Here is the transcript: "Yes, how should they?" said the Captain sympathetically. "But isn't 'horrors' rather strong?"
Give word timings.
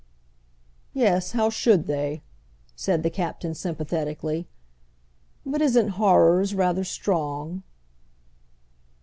"Yes, 0.95 1.33
how 1.33 1.51
should 1.51 1.85
they?" 1.85 2.23
said 2.75 3.03
the 3.03 3.11
Captain 3.11 3.53
sympathetically. 3.53 4.47
"But 5.45 5.61
isn't 5.61 5.89
'horrors' 5.89 6.55
rather 6.55 6.83
strong?" 6.83 7.61